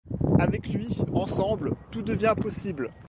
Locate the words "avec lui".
0.39-0.97